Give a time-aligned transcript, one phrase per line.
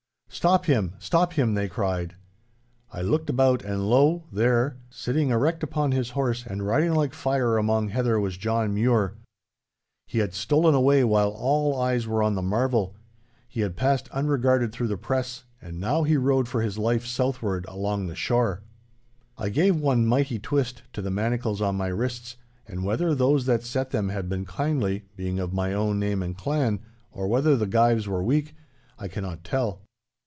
[0.33, 0.93] 'Stop him!
[0.97, 2.15] stop him!' they cried.
[2.91, 4.23] I looked about, and lo!
[4.31, 9.13] there, sitting erect upon his horse and riding like fire among heather, was John Mure.
[10.07, 12.95] He had stolen away while all eyes were on the marvel.
[13.49, 17.65] He had passed unregarded through the press, and now he rode for his life southward
[17.67, 18.63] along the shore.
[19.37, 23.63] I gave one mighty twist to the manacles on my wrists, and whether those that
[23.63, 26.79] set them had been kindly, being of my own name and clan,
[27.11, 28.55] or whether the gyves were weak,
[28.97, 29.81] I cannot tell.